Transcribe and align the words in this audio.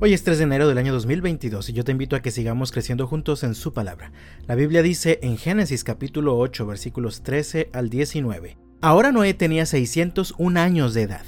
Hoy 0.00 0.12
es 0.12 0.22
3 0.22 0.38
de 0.38 0.44
enero 0.44 0.68
del 0.68 0.78
año 0.78 0.92
2022 0.92 1.70
y 1.70 1.72
yo 1.72 1.82
te 1.82 1.90
invito 1.90 2.14
a 2.14 2.20
que 2.20 2.30
sigamos 2.30 2.70
creciendo 2.70 3.08
juntos 3.08 3.42
en 3.42 3.56
su 3.56 3.72
palabra. 3.72 4.12
La 4.46 4.54
Biblia 4.54 4.80
dice 4.80 5.18
en 5.22 5.36
Génesis 5.36 5.82
capítulo 5.82 6.38
8 6.38 6.66
versículos 6.66 7.24
13 7.24 7.70
al 7.72 7.90
19. 7.90 8.58
Ahora 8.80 9.10
Noé 9.10 9.34
tenía 9.34 9.66
601 9.66 10.60
años 10.60 10.94
de 10.94 11.02
edad. 11.02 11.24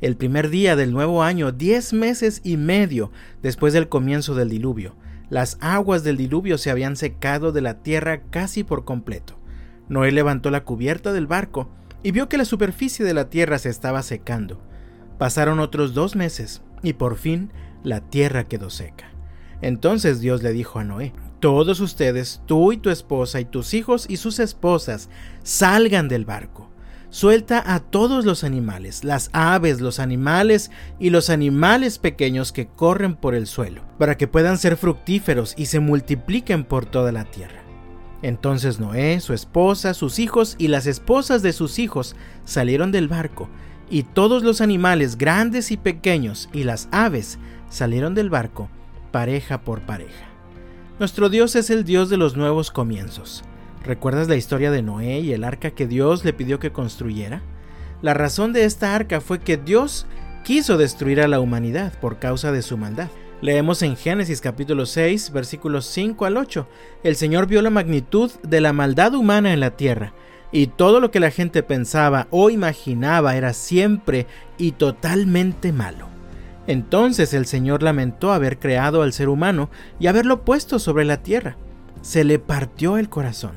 El 0.00 0.16
primer 0.16 0.48
día 0.48 0.76
del 0.76 0.94
nuevo 0.94 1.22
año, 1.22 1.52
10 1.52 1.92
meses 1.92 2.40
y 2.42 2.56
medio 2.56 3.12
después 3.42 3.74
del 3.74 3.90
comienzo 3.90 4.34
del 4.34 4.48
diluvio, 4.48 4.96
las 5.28 5.58
aguas 5.60 6.02
del 6.02 6.16
diluvio 6.16 6.56
se 6.56 6.70
habían 6.70 6.96
secado 6.96 7.52
de 7.52 7.60
la 7.60 7.82
tierra 7.82 8.22
casi 8.30 8.64
por 8.64 8.86
completo. 8.86 9.38
Noé 9.90 10.10
levantó 10.10 10.50
la 10.50 10.64
cubierta 10.64 11.12
del 11.12 11.26
barco 11.26 11.68
y 12.02 12.12
vio 12.12 12.30
que 12.30 12.38
la 12.38 12.46
superficie 12.46 13.04
de 13.04 13.12
la 13.12 13.28
tierra 13.28 13.58
se 13.58 13.68
estaba 13.68 14.02
secando. 14.02 14.62
Pasaron 15.18 15.60
otros 15.60 15.92
dos 15.92 16.16
meses 16.16 16.62
y 16.86 16.92
por 16.92 17.16
fin 17.16 17.50
la 17.82 18.00
tierra 18.00 18.44
quedó 18.44 18.70
seca. 18.70 19.10
Entonces 19.60 20.20
Dios 20.20 20.42
le 20.42 20.52
dijo 20.52 20.78
a 20.78 20.84
Noé, 20.84 21.12
todos 21.40 21.80
ustedes, 21.80 22.42
tú 22.46 22.72
y 22.72 22.76
tu 22.76 22.90
esposa 22.90 23.40
y 23.40 23.44
tus 23.44 23.74
hijos 23.74 24.06
y 24.08 24.16
sus 24.16 24.38
esposas, 24.38 25.08
salgan 25.42 26.08
del 26.08 26.24
barco. 26.24 26.70
Suelta 27.10 27.62
a 27.74 27.80
todos 27.80 28.24
los 28.24 28.44
animales, 28.44 29.02
las 29.02 29.30
aves, 29.32 29.80
los 29.80 29.98
animales 30.00 30.70
y 30.98 31.10
los 31.10 31.30
animales 31.30 31.98
pequeños 31.98 32.52
que 32.52 32.66
corren 32.66 33.16
por 33.16 33.34
el 33.34 33.46
suelo, 33.46 33.82
para 33.98 34.16
que 34.16 34.28
puedan 34.28 34.58
ser 34.58 34.76
fructíferos 34.76 35.54
y 35.56 35.66
se 35.66 35.80
multipliquen 35.80 36.64
por 36.64 36.86
toda 36.86 37.12
la 37.12 37.24
tierra. 37.24 37.62
Entonces 38.22 38.80
Noé, 38.80 39.20
su 39.20 39.34
esposa, 39.34 39.94
sus 39.94 40.18
hijos 40.18 40.56
y 40.58 40.68
las 40.68 40.86
esposas 40.86 41.42
de 41.42 41.52
sus 41.52 41.78
hijos 41.78 42.16
salieron 42.44 42.92
del 42.92 43.08
barco, 43.08 43.48
y 43.90 44.02
todos 44.02 44.42
los 44.42 44.60
animales 44.60 45.16
grandes 45.18 45.70
y 45.70 45.76
pequeños 45.76 46.48
y 46.52 46.64
las 46.64 46.88
aves 46.90 47.38
salieron 47.68 48.14
del 48.14 48.30
barco 48.30 48.68
pareja 49.10 49.62
por 49.62 49.80
pareja. 49.80 50.26
Nuestro 50.98 51.28
Dios 51.28 51.56
es 51.56 51.70
el 51.70 51.84
Dios 51.84 52.10
de 52.10 52.16
los 52.16 52.36
nuevos 52.36 52.70
comienzos. 52.70 53.44
¿Recuerdas 53.84 54.28
la 54.28 54.36
historia 54.36 54.70
de 54.70 54.82
Noé 54.82 55.20
y 55.20 55.32
el 55.32 55.44
arca 55.44 55.70
que 55.70 55.86
Dios 55.86 56.24
le 56.24 56.32
pidió 56.32 56.58
que 56.58 56.72
construyera? 56.72 57.40
La 58.02 58.14
razón 58.14 58.52
de 58.52 58.64
esta 58.64 58.94
arca 58.94 59.20
fue 59.20 59.38
que 59.38 59.56
Dios 59.56 60.06
quiso 60.44 60.76
destruir 60.76 61.20
a 61.20 61.28
la 61.28 61.40
humanidad 61.40 61.98
por 62.00 62.18
causa 62.18 62.52
de 62.52 62.62
su 62.62 62.76
maldad. 62.76 63.08
Leemos 63.40 63.82
en 63.82 63.96
Génesis 63.96 64.40
capítulo 64.40 64.86
6 64.86 65.32
versículos 65.32 65.86
5 65.86 66.24
al 66.24 66.36
8. 66.36 66.68
El 67.02 67.16
Señor 67.16 67.46
vio 67.46 67.62
la 67.62 67.70
magnitud 67.70 68.30
de 68.42 68.60
la 68.60 68.72
maldad 68.72 69.14
humana 69.14 69.52
en 69.52 69.60
la 69.60 69.76
tierra, 69.76 70.14
y 70.52 70.68
todo 70.68 71.00
lo 71.00 71.10
que 71.10 71.20
la 71.20 71.30
gente 71.30 71.62
pensaba 71.62 72.28
o 72.30 72.50
imaginaba 72.50 73.36
era 73.36 73.52
siempre 73.52 74.26
y 74.58 74.72
totalmente 74.72 75.72
malo. 75.72 76.08
Entonces 76.66 77.32
el 77.32 77.46
Señor 77.46 77.82
lamentó 77.82 78.32
haber 78.32 78.58
creado 78.58 79.02
al 79.02 79.12
ser 79.12 79.28
humano 79.28 79.70
y 80.00 80.08
haberlo 80.08 80.44
puesto 80.44 80.78
sobre 80.78 81.04
la 81.04 81.22
tierra. 81.22 81.56
Se 82.02 82.24
le 82.24 82.38
partió 82.38 82.98
el 82.98 83.08
corazón. 83.08 83.52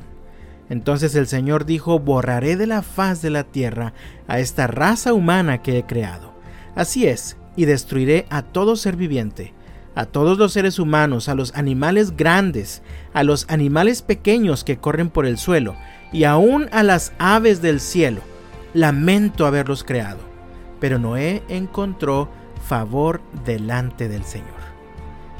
Entonces 0.68 1.16
el 1.16 1.26
Señor 1.26 1.66
dijo, 1.66 1.98
borraré 1.98 2.56
de 2.56 2.68
la 2.68 2.82
faz 2.82 3.22
de 3.22 3.30
la 3.30 3.42
tierra 3.42 3.92
a 4.28 4.38
esta 4.38 4.68
raza 4.68 5.12
humana 5.12 5.62
que 5.62 5.78
he 5.78 5.82
creado. 5.84 6.32
Así 6.76 7.06
es, 7.06 7.36
y 7.56 7.64
destruiré 7.64 8.26
a 8.30 8.42
todo 8.42 8.76
ser 8.76 8.94
viviente, 8.94 9.52
a 9.96 10.06
todos 10.06 10.38
los 10.38 10.52
seres 10.52 10.78
humanos, 10.78 11.28
a 11.28 11.34
los 11.34 11.52
animales 11.56 12.16
grandes, 12.16 12.82
a 13.12 13.24
los 13.24 13.46
animales 13.48 14.02
pequeños 14.02 14.62
que 14.62 14.76
corren 14.76 15.10
por 15.10 15.26
el 15.26 15.38
suelo, 15.38 15.74
y 16.12 16.24
aún 16.24 16.68
a 16.72 16.82
las 16.82 17.12
aves 17.18 17.62
del 17.62 17.80
cielo. 17.80 18.20
Lamento 18.74 19.46
haberlos 19.46 19.84
creado. 19.84 20.20
Pero 20.78 20.98
Noé 20.98 21.42
encontró 21.48 22.28
favor 22.66 23.20
delante 23.44 24.08
del 24.08 24.24
Señor. 24.24 24.60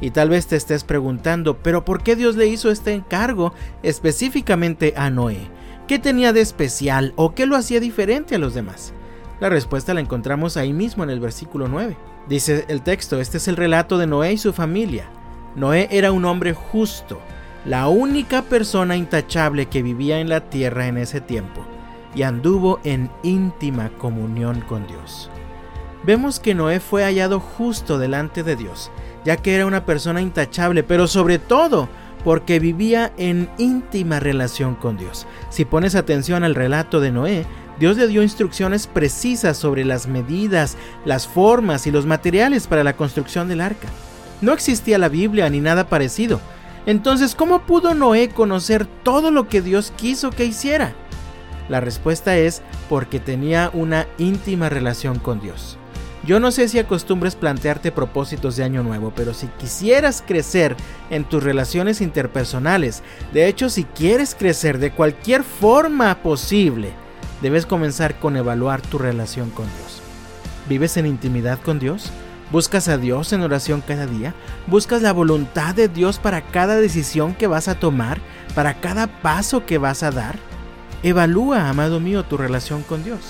Y 0.00 0.10
tal 0.10 0.30
vez 0.30 0.46
te 0.46 0.56
estés 0.56 0.84
preguntando, 0.84 1.58
pero 1.58 1.84
¿por 1.84 2.02
qué 2.02 2.16
Dios 2.16 2.36
le 2.36 2.46
hizo 2.46 2.70
este 2.70 2.94
encargo 2.94 3.52
específicamente 3.82 4.94
a 4.96 5.10
Noé? 5.10 5.48
¿Qué 5.86 5.98
tenía 5.98 6.32
de 6.32 6.40
especial 6.40 7.12
o 7.16 7.34
qué 7.34 7.46
lo 7.46 7.56
hacía 7.56 7.80
diferente 7.80 8.34
a 8.34 8.38
los 8.38 8.54
demás? 8.54 8.94
La 9.40 9.48
respuesta 9.48 9.92
la 9.92 10.00
encontramos 10.00 10.56
ahí 10.56 10.72
mismo 10.72 11.02
en 11.04 11.10
el 11.10 11.20
versículo 11.20 11.68
9. 11.68 11.96
Dice 12.28 12.64
el 12.68 12.82
texto, 12.82 13.20
este 13.20 13.38
es 13.38 13.48
el 13.48 13.56
relato 13.56 13.98
de 13.98 14.06
Noé 14.06 14.32
y 14.32 14.38
su 14.38 14.52
familia. 14.52 15.10
Noé 15.56 15.88
era 15.90 16.12
un 16.12 16.24
hombre 16.24 16.54
justo, 16.54 17.20
la 17.64 17.88
única 17.88 18.42
persona 18.42 18.96
intachable 18.96 19.66
que 19.66 19.82
vivía 19.82 20.20
en 20.20 20.28
la 20.28 20.48
tierra 20.48 20.86
en 20.86 20.98
ese 20.98 21.20
tiempo, 21.20 21.64
y 22.14 22.22
anduvo 22.22 22.80
en 22.84 23.10
íntima 23.22 23.90
comunión 23.98 24.60
con 24.62 24.86
Dios 24.86 25.30
vemos 26.02 26.40
que 26.40 26.54
Noé 26.54 26.80
fue 26.80 27.04
hallado 27.04 27.40
justo 27.40 27.98
delante 27.98 28.42
de 28.42 28.56
Dios, 28.56 28.90
ya 29.24 29.36
que 29.36 29.54
era 29.54 29.66
una 29.66 29.84
persona 29.84 30.20
intachable, 30.20 30.82
pero 30.82 31.06
sobre 31.06 31.38
todo 31.38 31.88
porque 32.24 32.58
vivía 32.58 33.12
en 33.16 33.48
íntima 33.58 34.20
relación 34.20 34.74
con 34.74 34.96
Dios. 34.96 35.26
Si 35.48 35.64
pones 35.64 35.94
atención 35.94 36.44
al 36.44 36.54
relato 36.54 37.00
de 37.00 37.12
Noé, 37.12 37.46
Dios 37.78 37.96
le 37.96 38.08
dio 38.08 38.22
instrucciones 38.22 38.86
precisas 38.86 39.56
sobre 39.56 39.86
las 39.86 40.06
medidas, 40.06 40.76
las 41.06 41.26
formas 41.26 41.86
y 41.86 41.90
los 41.90 42.04
materiales 42.04 42.66
para 42.66 42.84
la 42.84 42.94
construcción 42.94 43.48
del 43.48 43.62
arca. 43.62 43.88
No 44.42 44.52
existía 44.52 44.98
la 44.98 45.08
Biblia 45.08 45.48
ni 45.48 45.60
nada 45.60 45.88
parecido. 45.88 46.40
Entonces, 46.86 47.34
¿cómo 47.34 47.62
pudo 47.62 47.94
Noé 47.94 48.30
conocer 48.30 48.86
todo 49.02 49.30
lo 49.30 49.48
que 49.48 49.62
Dios 49.62 49.92
quiso 49.96 50.30
que 50.30 50.44
hiciera? 50.44 50.94
La 51.68 51.80
respuesta 51.80 52.36
es 52.36 52.62
porque 52.88 53.20
tenía 53.20 53.70
una 53.72 54.06
íntima 54.18 54.68
relación 54.68 55.18
con 55.18 55.40
Dios. 55.40 55.78
Yo 56.24 56.38
no 56.38 56.50
sé 56.50 56.68
si 56.68 56.78
acostumbres 56.78 57.34
plantearte 57.34 57.92
propósitos 57.92 58.56
de 58.56 58.64
año 58.64 58.82
nuevo, 58.82 59.12
pero 59.16 59.32
si 59.32 59.46
quisieras 59.58 60.22
crecer 60.26 60.76
en 61.08 61.24
tus 61.24 61.42
relaciones 61.42 62.02
interpersonales, 62.02 63.02
de 63.32 63.46
hecho 63.46 63.70
si 63.70 63.84
quieres 63.84 64.34
crecer 64.34 64.78
de 64.78 64.90
cualquier 64.90 65.44
forma 65.44 66.14
posible, 66.22 66.92
debes 67.40 67.64
comenzar 67.64 68.18
con 68.18 68.36
evaluar 68.36 68.82
tu 68.82 68.98
relación 68.98 69.48
con 69.50 69.64
Dios. 69.64 70.02
¿Vives 70.68 70.98
en 70.98 71.06
intimidad 71.06 71.58
con 71.58 71.78
Dios? 71.78 72.10
¿Buscas 72.50 72.88
a 72.88 72.98
Dios 72.98 73.32
en 73.32 73.42
oración 73.42 73.80
cada 73.80 74.06
día? 74.06 74.34
¿Buscas 74.66 75.02
la 75.02 75.12
voluntad 75.12 75.72
de 75.74 75.88
Dios 75.88 76.18
para 76.18 76.42
cada 76.42 76.76
decisión 76.76 77.34
que 77.34 77.46
vas 77.46 77.68
a 77.68 77.76
tomar? 77.76 78.20
¿Para 78.56 78.80
cada 78.80 79.06
paso 79.06 79.64
que 79.66 79.78
vas 79.78 80.02
a 80.02 80.10
dar? 80.10 80.36
Evalúa, 81.04 81.68
amado 81.68 82.00
mío, 82.00 82.24
tu 82.24 82.36
relación 82.36 82.82
con 82.82 83.04
Dios. 83.04 83.20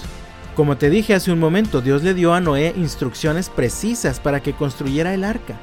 Como 0.57 0.79
te 0.79 0.89
dije 0.89 1.15
hace 1.15 1.33
un 1.33 1.39
momento, 1.39 1.83
Dios 1.83 2.03
le 2.03 2.15
dio 2.15 2.33
a 2.33 2.41
Noé 2.41 2.73
instrucciones 2.77 3.51
precisas 3.51 4.21
para 4.21 4.41
que 4.41 4.55
construyera 4.55 5.13
el 5.13 5.25
arca. 5.25 5.61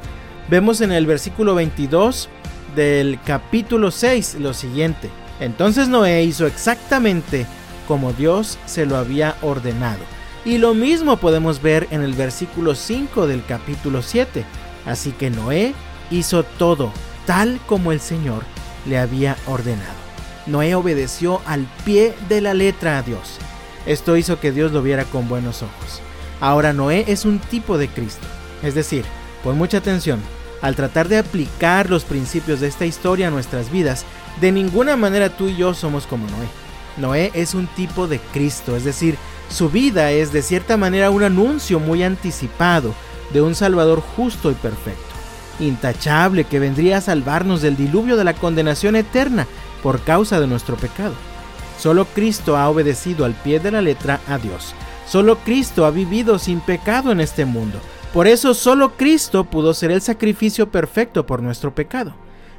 Vemos 0.50 0.82
en 0.82 0.92
el 0.92 1.08
versículo 1.08 1.56
22 1.56 2.30
del 2.76 3.20
capítulo 3.26 3.90
6 3.90 4.38
lo 4.40 4.54
siguiente. 4.54 5.10
Entonces 5.40 5.88
Noé 5.88 6.24
hizo 6.24 6.46
exactamente 6.46 7.48
como 7.88 8.14
Dios 8.14 8.60
se 8.68 8.86
lo 8.86 8.98
había 8.98 9.36
ordenado. 9.42 10.17
Y 10.48 10.60
lo 10.60 10.74
mismo 10.74 11.18
podemos 11.18 11.62
ver 11.62 11.90
en 11.92 12.02
el 12.04 12.14
versículo 12.14 12.74
5 12.74 13.28
del 13.28 13.44
capítulo 13.44 14.02
7. 14.02 14.46
Así 14.86 15.12
que 15.12 15.30
Noé 15.30 15.74
hizo 16.10 16.44
todo 16.44 16.94
tal 17.26 17.60
como 17.68 17.92
el 17.92 18.00
Señor 18.00 18.46
le 18.86 18.98
había 18.98 19.36
ordenado. 19.46 19.98
Noé 20.46 20.74
obedeció 20.74 21.42
al 21.46 21.68
pie 21.84 22.14
de 22.30 22.40
la 22.40 22.54
letra 22.54 22.98
a 22.98 23.02
Dios. 23.02 23.40
Esto 23.86 24.16
hizo 24.16 24.40
que 24.40 24.54
Dios 24.54 24.72
lo 24.72 24.82
viera 24.82 25.04
con 25.04 25.28
buenos 25.28 25.64
ojos. 25.64 26.00
Ahora 26.40 26.72
Noé 26.72 27.04
es 27.08 27.26
un 27.26 27.40
tipo 27.40 27.78
de 27.78 27.90
Cristo. 27.90 28.26
Es 28.64 28.74
decir, 28.74 29.04
pon 29.44 29.58
mucha 29.58 29.80
atención, 29.80 30.22
al 30.62 30.78
tratar 30.78 31.10
de 31.10 31.18
aplicar 31.18 31.90
los 31.90 32.06
principios 32.06 32.62
de 32.62 32.68
esta 32.68 32.86
historia 32.86 33.28
a 33.28 33.32
nuestras 33.32 33.70
vidas, 33.70 34.06
de 34.40 34.54
ninguna 34.54 34.96
manera 34.96 35.28
tú 35.28 35.50
y 35.50 35.58
yo 35.58 35.74
somos 35.74 36.08
como 36.08 36.26
Noé. 36.28 36.48
Noé 36.96 37.32
es 37.34 37.54
un 37.54 37.68
tipo 37.68 38.08
de 38.08 38.20
Cristo, 38.20 38.78
es 38.78 38.86
decir, 38.86 39.18
su 39.50 39.70
vida 39.70 40.12
es 40.12 40.32
de 40.32 40.42
cierta 40.42 40.78
manera 40.78 41.10
un 41.10 41.24
anuncio 41.24 41.80
muy 41.80 42.04
anticipado 42.04 42.94
de 43.34 43.42
un 43.42 43.56
Salvador 43.56 44.02
justo 44.16 44.52
y 44.52 44.54
perfecto, 44.54 45.02
intachable 45.60 46.44
que 46.44 46.60
vendría 46.60 46.98
a 46.98 47.02
salvarnos 47.02 47.62
del 47.62 47.76
diluvio 47.76 48.18
de 48.18 48.24
la 48.24 48.34
condenación 48.34 48.96
eterna 48.96 49.48
por 49.82 50.02
causa 50.02 50.40
de 50.40 50.48
nuestro 50.48 50.76
pecado. 50.76 51.14
Solo 51.80 52.06
Cristo 52.06 52.58
ha 52.58 52.70
obedecido 52.70 53.26
al 53.26 53.34
pie 53.34 53.60
de 53.60 53.72
la 53.72 53.82
letra 53.82 54.20
a 54.28 54.38
Dios. 54.38 54.74
Solo 55.08 55.38
Cristo 55.38 55.86
ha 55.86 55.92
vivido 55.92 56.40
sin 56.40 56.60
pecado 56.60 57.12
en 57.12 57.22
este 57.22 57.46
mundo. 57.46 57.80
Por 58.14 58.28
eso 58.28 58.54
solo 58.54 58.98
Cristo 58.98 59.46
pudo 59.46 59.74
ser 59.74 59.92
el 59.92 60.02
sacrificio 60.02 60.72
perfecto 60.72 61.26
por 61.26 61.42
nuestro 61.42 61.74
pecado. 61.74 62.14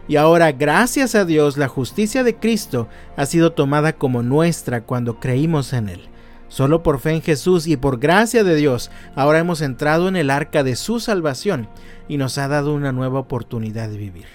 Y 0.07 0.17
ahora, 0.17 0.53
gracias 0.53 1.15
a 1.15 1.27
Dios, 1.27 1.59
la 1.59 1.69
justicia 1.69 2.23
de 2.23 2.37
Cristo 2.37 2.89
ha 3.17 3.27
sido 3.27 3.53
tomada 3.53 3.93
como 3.93 4.23
nuestra 4.23 4.83
cuando 4.83 5.21
creímos 5.21 5.73
en 5.75 5.91
Él. 5.91 6.09
Solo 6.49 6.83
por 6.83 6.99
fe 6.99 7.11
en 7.13 7.23
Jesús 7.23 7.67
y 7.67 7.77
por 7.77 7.99
gracia 7.99 8.43
de 8.43 8.57
Dios, 8.57 8.91
ahora 9.15 9.39
hemos 9.39 9.61
entrado 9.61 10.09
en 10.09 10.17
el 10.17 10.31
arca 10.31 10.65
de 10.65 10.77
su 10.77 10.99
salvación 10.99 11.69
y 12.09 12.17
nos 12.17 12.39
ha 12.39 12.49
dado 12.49 12.75
una 12.75 12.93
nueva 12.93 13.21
oportunidad 13.21 13.89
de 13.89 13.99
vivir. 13.99 14.27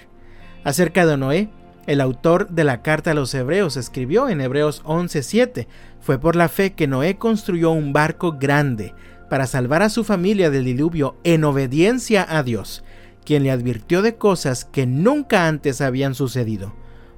Acerca 0.63 1.05
de 1.05 1.17
Noé, 1.17 1.49
el 1.87 1.99
autor 1.99 2.49
de 2.49 2.63
la 2.63 2.81
carta 2.81 3.11
a 3.11 3.13
los 3.13 3.33
hebreos 3.33 3.75
escribió 3.75 4.29
en 4.29 4.39
Hebreos 4.41 4.81
11:7, 4.85 5.67
fue 5.99 6.19
por 6.19 6.35
la 6.35 6.47
fe 6.47 6.73
que 6.73 6.87
Noé 6.87 7.17
construyó 7.17 7.71
un 7.71 7.91
barco 7.91 8.37
grande 8.39 8.93
para 9.29 9.47
salvar 9.47 9.81
a 9.81 9.89
su 9.89 10.03
familia 10.03 10.49
del 10.49 10.65
diluvio 10.65 11.17
en 11.23 11.43
obediencia 11.43 12.25
a 12.29 12.43
Dios, 12.43 12.83
quien 13.25 13.43
le 13.43 13.51
advirtió 13.51 14.01
de 14.01 14.15
cosas 14.15 14.63
que 14.63 14.85
nunca 14.85 15.47
antes 15.47 15.81
habían 15.81 16.13
sucedido. 16.13 16.73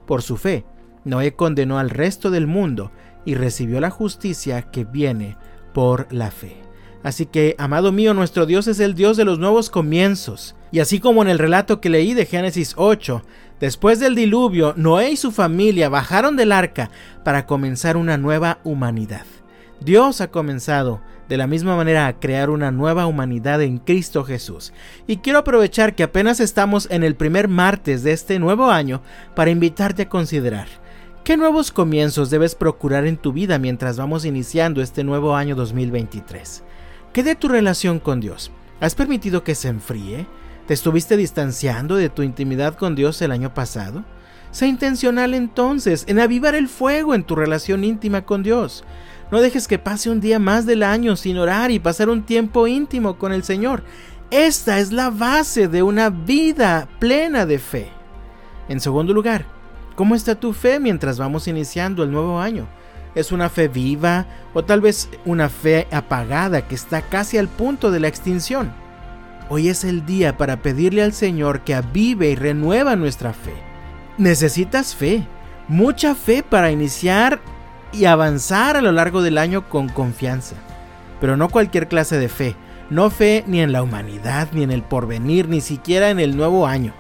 Por 0.07 0.21
su 0.21 0.38
fe, 0.38 0.65
Noé 1.03 1.36
condenó 1.36 1.77
al 1.77 1.89
resto 1.89 2.31
del 2.31 2.48
mundo 2.48 2.91
y 3.25 3.36
recibió 3.36 3.80
la 3.80 3.89
justicia 3.89 4.62
que 4.62 4.86
viene 4.86 5.38
por 5.74 6.07
la 6.12 6.31
fe. 6.31 6.66
Así 7.04 7.27
que, 7.27 7.56
amado 7.60 7.92
mío, 7.92 8.13
nuestro 8.13 8.45
Dios 8.45 8.68
es 8.68 8.80
el 8.80 8.95
Dios 8.95 9.16
de 9.18 9.25
los 9.25 9.38
nuevos 9.38 9.69
comienzos. 9.69 10.56
Y 10.72 10.80
así 10.80 11.00
como 11.00 11.22
en 11.22 11.27
el 11.27 11.38
relato 11.38 11.80
que 11.80 11.89
leí 11.89 12.16
de 12.16 12.25
Génesis 12.25 12.74
8, 12.77 13.22
después 13.60 14.00
del 14.00 14.16
diluvio, 14.16 14.74
Noé 14.75 15.12
y 15.12 15.16
su 15.16 15.31
familia 15.31 15.88
bajaron 15.88 16.36
del 16.36 16.51
arca 16.51 16.89
para 17.24 17.45
comenzar 17.45 17.95
una 17.95 18.18
nueva 18.18 18.57
humanidad. 18.63 19.25
Dios 19.81 20.19
ha 20.19 20.31
comenzado 20.31 21.00
de 21.30 21.38
la 21.38 21.45
misma 21.45 21.75
manera 21.75 22.07
a 22.07 22.19
crear 22.19 22.50
una 22.50 22.72
nueva 22.72 23.06
humanidad 23.06 23.62
en 23.62 23.77
Cristo 23.77 24.24
Jesús. 24.24 24.74
Y 25.06 25.18
quiero 25.18 25.39
aprovechar 25.39 25.94
que 25.94 26.04
apenas 26.04 26.39
estamos 26.39 26.88
en 26.89 27.04
el 27.04 27.16
primer 27.16 27.48
martes 27.48 28.01
de 28.01 28.13
este 28.13 28.39
nuevo 28.39 28.72
año 28.72 29.01
para 29.36 29.51
invitarte 29.51 30.04
a 30.04 30.10
considerar 30.10 30.85
qué 31.25 31.38
nuevos 31.38 31.72
comienzos 31.72 32.30
debes 32.30 32.54
procurar 32.54 33.07
en 33.07 33.18
tu 33.18 33.33
vida 33.33 33.57
mientras 33.57 33.98
vamos 33.98 34.25
iniciando 34.25 34.80
este 34.83 35.04
nuevo 35.04 35.36
año 35.36 35.56
2023. 35.56 36.63
¿Qué 37.13 37.24
de 37.24 37.33
tu 37.33 37.48
relación 37.48 38.00
con 38.00 38.19
Dios? 38.19 38.51
¿Has 38.80 38.94
permitido 38.94 39.44
que 39.44 39.56
se 39.56 39.69
enfríe? 39.69 40.27
¿Te 40.68 40.75
estuviste 40.75 41.18
distanciando 41.18 41.95
de 41.95 42.10
tu 42.10 42.22
intimidad 42.22 42.75
con 42.75 42.94
Dios 42.94 43.24
el 43.24 43.31
año 43.31 43.56
pasado? 43.56 44.06
Sé 44.51 44.68
intencional 44.68 45.33
entonces 45.33 46.06
en 46.07 46.19
avivar 46.19 46.54
el 46.54 46.68
fuego 46.68 47.16
en 47.16 47.24
tu 47.24 47.36
relación 47.36 47.83
íntima 47.83 48.24
con 48.24 48.44
Dios. 48.44 48.83
No 49.31 49.42
dejes 49.42 49.68
que 49.68 49.80
pase 49.80 50.12
un 50.12 50.22
día 50.22 50.38
más 50.38 50.68
del 50.68 50.83
año 50.83 51.16
sin 51.16 51.39
orar 51.39 51.72
y 51.72 51.80
pasar 51.80 52.10
un 52.10 52.22
tiempo 52.22 52.68
íntimo 52.68 53.18
con 53.18 53.33
el 53.33 53.44
Señor. 53.44 53.83
Esta 54.30 54.77
es 54.77 54.92
la 54.92 55.10
base 55.10 55.68
de 55.69 55.81
una 55.81 56.12
vida 56.12 56.88
plena 57.00 57.48
de 57.48 57.57
fe. 57.57 57.89
En 58.69 58.80
segundo 58.80 59.12
lugar, 59.12 59.55
¿cómo 59.95 60.15
está 60.15 60.36
tu 60.36 60.53
fe 60.53 60.80
mientras 60.80 61.18
vamos 61.18 61.47
iniciando 61.47 62.03
el 62.03 62.12
nuevo 62.12 62.39
año? 62.39 62.68
¿Es 63.15 63.31
una 63.31 63.50
fe 63.50 63.68
viva 63.68 64.25
o 64.53 64.63
tal 64.63 64.81
vez 64.81 65.09
una 65.25 65.50
fe 65.50 65.88
apagada 65.92 66.68
que 66.68 66.75
está 66.75 67.01
casi 67.01 67.38
al 67.38 67.47
punto 67.47 67.92
de 67.92 68.01
la 68.01 68.07
extinción? 68.07 68.71
Hoy 69.50 69.69
es 69.69 69.83
el 69.83 70.06
día 70.06 70.38
para 70.38 70.62
pedirle 70.62 71.03
al 71.03 71.13
Señor 71.13 71.62
que 71.62 71.75
avive 71.75 72.31
y 72.31 72.36
renueva 72.36 72.95
nuestra 72.95 73.31
fe. 73.31 73.53
Necesitas 74.18 74.95
fe, 74.95 75.25
mucha 75.68 76.15
fe 76.15 76.44
para 76.44 76.71
iniciar 76.71 77.39
y 77.94 78.06
avanzar 78.06 78.75
a 78.75 78.81
lo 78.81 78.91
largo 78.91 79.21
del 79.21 79.38
año 79.38 79.69
con 79.69 79.88
confianza. 79.88 80.56
Pero 81.21 81.38
no 81.38 81.50
cualquier 81.50 81.88
clase 81.88 82.18
de 82.18 82.27
fe, 82.27 82.56
no 82.89 83.09
fe 83.09 83.44
ni 83.48 83.62
en 83.62 83.71
la 83.71 83.83
humanidad, 83.83 84.50
ni 84.51 84.63
en 84.63 84.71
el 84.71 84.83
porvenir, 84.83 85.48
ni 85.48 85.62
siquiera 85.62 86.09
en 86.09 86.19
el 86.19 86.36
nuevo 86.36 86.68
año. 86.68 86.94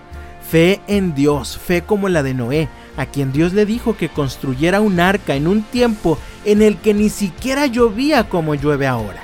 Fe 0.49 0.79
en 0.87 1.15
Dios, 1.15 1.57
fe 1.57 1.81
como 1.81 2.09
la 2.09 2.23
de 2.23 2.33
Noé, 2.33 2.69
a 2.97 3.05
quien 3.05 3.31
Dios 3.31 3.53
le 3.53 3.65
dijo 3.65 3.97
que 3.97 4.09
construyera 4.09 4.81
un 4.81 4.99
arca 4.99 5.35
en 5.35 5.47
un 5.47 5.63
tiempo 5.63 6.17
en 6.45 6.61
el 6.61 6.77
que 6.77 6.93
ni 6.93 7.09
siquiera 7.09 7.65
llovía 7.65 8.29
como 8.29 8.55
llueve 8.55 8.87
ahora. 8.87 9.23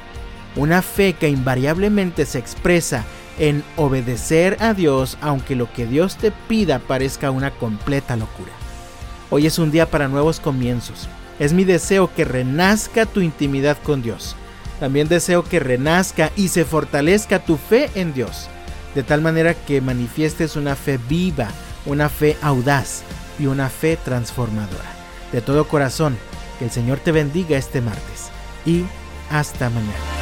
Una 0.56 0.82
fe 0.82 1.14
que 1.14 1.30
invariablemente 1.30 2.26
se 2.26 2.40
expresa 2.40 3.06
en 3.40 3.64
obedecer 3.78 4.58
a 4.60 4.74
Dios 4.74 5.18
aunque 5.22 5.56
lo 5.56 5.72
que 5.72 5.86
Dios 5.86 6.18
te 6.18 6.32
pida 6.32 6.80
parezca 6.80 7.32
una 7.32 7.52
completa 7.52 8.16
locura. 8.18 8.52
Hoy 9.30 9.46
es 9.46 9.60
un 9.60 9.72
día 9.72 9.90
para 9.90 10.10
nuevos 10.10 10.42
comienzos, 10.42 11.08
es 11.40 11.54
mi 11.54 11.64
deseo 11.64 12.14
que 12.14 12.26
renazca 12.26 13.06
tu 13.06 13.22
intimidad 13.22 13.78
con 13.82 14.02
Dios. 14.02 14.36
También 14.82 15.08
deseo 15.08 15.44
que 15.44 15.60
renazca 15.60 16.32
y 16.36 16.50
se 16.50 16.66
fortalezca 16.66 17.40
tu 17.40 17.56
fe 17.56 17.90
en 17.96 18.14
Dios, 18.14 18.50
de 18.94 19.04
tal 19.04 19.22
manera 19.22 19.54
que 19.54 19.80
manifiestes 19.80 20.56
una 20.56 20.76
fe 20.76 21.00
viva, 21.08 21.48
una 21.86 22.10
fe 22.10 22.36
audaz 22.42 23.04
y 23.42 23.48
una 23.48 23.70
fe 23.70 23.98
transformadora. 23.98 24.96
De 25.32 25.42
todo 25.42 25.68
corazón, 25.68 26.18
que 26.60 26.66
el 26.66 26.72
Señor 26.72 27.00
te 27.00 27.12
bendiga 27.12 27.58
este 27.58 27.82
martes 27.82 28.30
y 28.66 28.86
hasta 29.30 29.70
mañana. 29.70 30.21